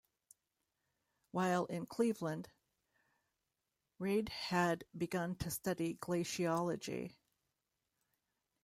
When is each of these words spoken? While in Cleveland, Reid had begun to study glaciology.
While 1.29 1.65
in 1.65 1.85
Cleveland, 1.85 2.49
Reid 3.99 4.29
had 4.29 4.83
begun 4.97 5.35
to 5.35 5.51
study 5.51 5.93
glaciology. 6.01 7.17